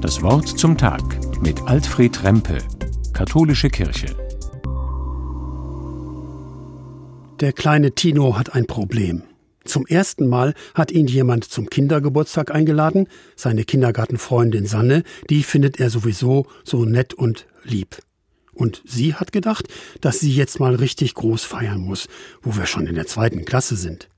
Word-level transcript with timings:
Das 0.00 0.22
Wort 0.22 0.46
zum 0.46 0.78
Tag 0.78 1.02
mit 1.42 1.60
Alfred 1.62 2.22
Rempe, 2.22 2.58
Katholische 3.12 3.68
Kirche. 3.68 4.06
Der 7.40 7.52
kleine 7.52 7.90
Tino 7.90 8.38
hat 8.38 8.54
ein 8.54 8.66
Problem. 8.68 9.24
Zum 9.64 9.86
ersten 9.86 10.28
Mal 10.28 10.54
hat 10.74 10.92
ihn 10.92 11.08
jemand 11.08 11.46
zum 11.46 11.68
Kindergeburtstag 11.68 12.54
eingeladen, 12.54 13.08
seine 13.34 13.64
Kindergartenfreundin 13.64 14.66
Sanne, 14.66 15.02
die 15.30 15.42
findet 15.42 15.80
er 15.80 15.90
sowieso 15.90 16.46
so 16.62 16.84
nett 16.84 17.12
und 17.14 17.48
lieb. 17.64 17.98
Und 18.52 18.82
sie 18.86 19.14
hat 19.14 19.32
gedacht, 19.32 19.66
dass 20.00 20.20
sie 20.20 20.32
jetzt 20.32 20.60
mal 20.60 20.76
richtig 20.76 21.14
groß 21.14 21.42
feiern 21.42 21.80
muss, 21.80 22.06
wo 22.40 22.56
wir 22.56 22.66
schon 22.66 22.86
in 22.86 22.94
der 22.94 23.08
zweiten 23.08 23.44
Klasse 23.44 23.74
sind. 23.74 24.08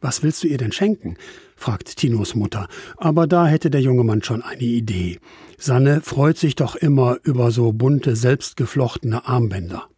Was 0.00 0.22
willst 0.22 0.42
du 0.42 0.48
ihr 0.48 0.58
denn 0.58 0.72
schenken? 0.72 1.16
fragt 1.56 1.96
Tinos 1.96 2.34
Mutter. 2.34 2.68
Aber 2.96 3.26
da 3.26 3.46
hätte 3.46 3.70
der 3.70 3.80
junge 3.80 4.04
Mann 4.04 4.22
schon 4.22 4.42
eine 4.42 4.62
Idee. 4.62 5.18
Sanne 5.58 6.02
freut 6.02 6.36
sich 6.36 6.54
doch 6.54 6.76
immer 6.76 7.18
über 7.22 7.50
so 7.50 7.72
bunte, 7.72 8.14
selbstgeflochtene 8.14 9.26
Armbänder. 9.26 9.88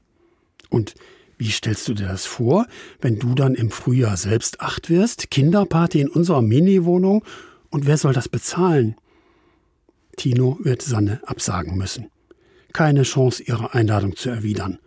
Und 0.70 0.95
wie 1.37 1.51
stellst 1.51 1.87
du 1.89 1.95
dir 1.95 2.09
das 2.09 2.27
vor, 2.27 2.66
wenn 3.01 3.19
du 3.19 3.34
dann 3.34 3.55
im 3.55 3.70
Frühjahr 3.70 4.16
selbst 4.16 4.61
acht 4.61 4.91
wirst? 4.91 5.30
Kinderparty 5.30 6.01
in 6.01 6.09
unserer 6.09 6.42
Mini-Wohnung? 6.42 7.25
Und 7.70 7.87
wer 7.87 7.97
soll 7.97 8.12
das 8.12 8.28
bezahlen? 8.28 8.97
Tino 10.17 10.59
wird 10.61 10.83
Sanne 10.83 11.20
absagen 11.27 11.77
müssen. 11.77 12.11
Keine 12.73 13.05
Chance, 13.05 13.42
ihre 13.42 13.73
Einladung 13.75 14.17
zu 14.17 14.30
erwidern. 14.30 14.78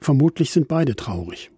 Vermutlich 0.00 0.50
sind 0.50 0.68
beide 0.68 0.94
traurig. 0.94 1.50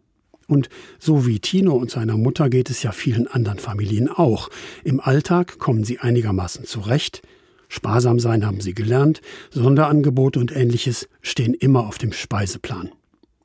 Und 0.48 0.70
so 0.98 1.26
wie 1.26 1.40
Tino 1.40 1.74
und 1.74 1.90
seiner 1.90 2.16
Mutter 2.16 2.48
geht 2.48 2.70
es 2.70 2.82
ja 2.82 2.90
vielen 2.90 3.28
anderen 3.28 3.58
Familien 3.58 4.08
auch. 4.08 4.48
Im 4.82 4.98
Alltag 4.98 5.58
kommen 5.58 5.84
sie 5.84 5.98
einigermaßen 5.98 6.64
zurecht. 6.64 7.22
Sparsam 7.68 8.18
sein 8.18 8.46
haben 8.46 8.62
sie 8.62 8.74
gelernt. 8.74 9.20
Sonderangebote 9.50 10.40
und 10.40 10.56
ähnliches 10.56 11.06
stehen 11.20 11.52
immer 11.52 11.86
auf 11.86 11.98
dem 11.98 12.12
Speiseplan. 12.12 12.90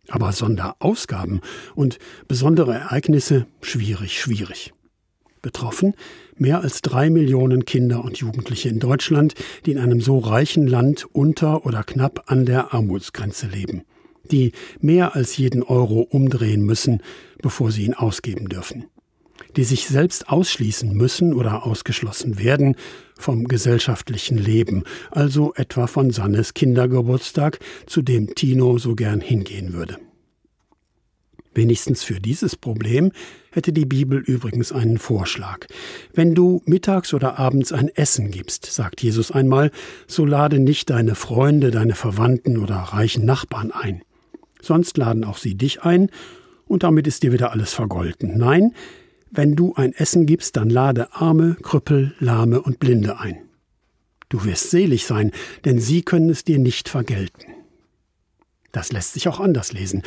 Aber 0.08 0.31
Sonderausgaben 0.31 1.41
und 1.75 2.00
besondere 2.30 2.73
Ereignisse 2.73 3.47
schwierig, 3.61 4.19
schwierig. 4.19 4.73
Betroffen 5.41 5.95
mehr 6.38 6.61
als 6.61 6.81
drei 6.81 7.09
Millionen 7.09 7.66
Kinder 7.66 8.02
und 8.02 8.17
Jugendliche 8.17 8.69
in 8.69 8.80
Deutschland, 8.80 9.35
die 9.66 9.72
in 9.72 9.78
einem 9.78 10.00
so 10.00 10.19
reichen 10.19 10.67
Land 10.67 11.06
unter 11.11 11.66
oder 11.66 11.83
knapp 11.83 12.31
an 12.31 12.45
der 12.45 12.73
Armutsgrenze 12.73 13.47
leben 13.47 13.83
die 14.31 14.53
mehr 14.79 15.16
als 15.16 15.38
jeden 15.38 15.63
Euro 15.63 16.02
umdrehen 16.02 16.63
müssen, 16.63 17.02
bevor 17.41 17.71
sie 17.71 17.85
ihn 17.85 17.93
ausgeben 17.93 18.49
dürfen, 18.49 18.85
die 19.55 19.63
sich 19.63 19.88
selbst 19.88 20.29
ausschließen 20.29 20.93
müssen 20.93 21.33
oder 21.33 21.66
ausgeschlossen 21.66 22.39
werden 22.39 22.75
vom 23.17 23.47
gesellschaftlichen 23.47 24.38
Leben, 24.38 24.83
also 25.11 25.53
etwa 25.55 25.88
von 25.88 26.11
Sannes 26.11 26.53
Kindergeburtstag, 26.53 27.59
zu 27.85 28.01
dem 28.01 28.33
Tino 28.33 28.77
so 28.77 28.95
gern 28.95 29.21
hingehen 29.21 29.73
würde. 29.73 29.97
Wenigstens 31.55 32.03
für 32.03 32.19
dieses 32.19 32.55
Problem 32.55 33.11
hätte 33.51 33.73
die 33.73 33.85
Bibel 33.85 34.17
übrigens 34.17 34.71
einen 34.71 34.97
Vorschlag. 34.97 35.67
Wenn 36.11 36.33
du 36.33 36.63
mittags 36.66 37.13
oder 37.13 37.38
abends 37.38 37.71
ein 37.71 37.89
Essen 37.89 38.31
gibst, 38.31 38.66
sagt 38.66 39.03
Jesus 39.03 39.31
einmal, 39.31 39.69
so 40.07 40.25
lade 40.25 40.57
nicht 40.57 40.89
deine 40.89 41.13
Freunde, 41.13 41.69
deine 41.69 41.94
Verwandten 41.94 42.57
oder 42.57 42.77
reichen 42.77 43.25
Nachbarn 43.25 43.71
ein 43.71 44.01
sonst 44.64 44.97
laden 44.97 45.23
auch 45.23 45.38
sie 45.38 45.56
dich 45.56 45.83
ein 45.83 46.09
und 46.66 46.83
damit 46.83 47.08
ist 47.08 47.23
dir 47.23 47.31
wieder 47.33 47.52
alles 47.52 47.73
vergolten. 47.73 48.38
Nein, 48.38 48.73
wenn 49.31 49.56
du 49.56 49.73
ein 49.75 49.94
Essen 49.94 50.25
gibst, 50.25 50.58
dann 50.58 50.69
lade 50.69 51.14
Arme, 51.14 51.58
Krüppel, 51.61 52.14
Lahme 52.19 52.61
und 52.61 52.80
Blinde 52.80 53.19
ein. 53.19 53.38
Du 54.30 54.45
wirst 54.45 54.72
selig 54.72 55.06
sein, 55.06 55.31
denn 55.66 55.80
sie 55.80 56.02
können 56.02 56.30
es 56.30 56.44
dir 56.44 56.59
nicht 56.59 56.89
vergelten. 56.89 57.53
Das 58.72 58.91
lässt 58.91 59.14
sich 59.14 59.28
auch 59.28 59.39
anders 59.39 59.73
lesen. 59.73 60.02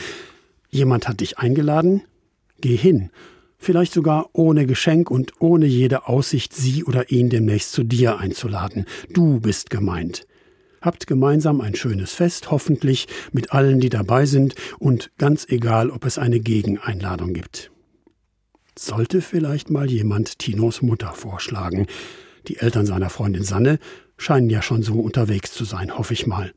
Jemand 0.69 1.09
hat 1.09 1.21
dich 1.21 1.39
eingeladen? 1.39 2.03
Geh 2.61 2.77
hin, 2.77 3.11
vielleicht 3.59 3.93
sogar 3.93 4.31
ohne 4.33 4.67
Geschenk 4.67 5.11
und 5.11 5.41
ohne 5.41 5.67
jede 5.67 6.09
Aussicht, 6.09 6.55
sie 6.55 6.85
oder 6.85 7.11
ihn 7.11 7.31
demnächst 7.31 7.73
zu 7.73 7.85
dir 7.85 8.19
einzuladen. 8.19 8.87
Du 9.13 9.41
bist 9.41 9.71
gemeint. 9.71 10.26
Habt 10.87 11.09
gemeinsam 11.09 11.61
ein 11.61 11.75
schönes 11.75 12.13
Fest, 12.13 12.53
hoffentlich 12.53 13.09
mit 13.33 13.53
allen, 13.53 13.81
die 13.81 13.89
dabei 13.89 14.25
sind 14.25 14.55
und 14.79 15.11
ganz 15.19 15.45
egal, 15.49 15.91
ob 15.91 16.05
es 16.05 16.17
eine 16.17 16.39
Gegeneinladung 16.39 17.33
gibt. 17.33 17.73
Sollte 18.79 19.21
vielleicht 19.21 19.69
mal 19.69 19.91
jemand 19.91 20.39
Tinos 20.39 20.83
Mutter 20.83 21.11
vorschlagen. 21.11 21.89
Die 22.47 22.59
Eltern 22.59 22.87
seiner 22.87 23.11
Freundin 23.11 23.43
Sanne 23.43 23.81
scheinen 24.17 24.49
ja 24.49 24.63
schon 24.63 24.85
so 24.85 25.01
unterwegs 25.01 25.53
zu 25.53 25.65
sein, 25.65 25.99
hoffe 25.99 26.15
ich 26.15 26.29
mal. 26.29 26.53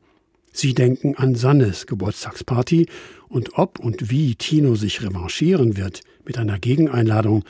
Sie 0.52 0.74
denken 0.74 1.16
an 1.16 1.34
Sannes 1.34 1.88
Geburtstagsparty 1.88 2.86
und 3.28 3.58
ob 3.58 3.80
und 3.80 4.10
wie 4.10 4.36
Tino 4.36 4.76
sich 4.76 5.02
revanchieren 5.02 5.76
wird 5.76 6.02
mit 6.24 6.38
einer 6.38 6.60
Gegeneinladung, 6.60 7.42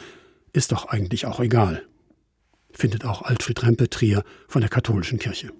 ist 0.54 0.72
doch 0.72 0.86
eigentlich 0.86 1.26
auch 1.26 1.40
egal. 1.40 1.82
Findet 2.72 3.04
auch 3.04 3.20
Alfred 3.20 3.62
Rempe 3.64 3.90
Trier 3.90 4.24
von 4.48 4.62
der 4.62 4.70
katholischen 4.70 5.18
Kirche. 5.18 5.52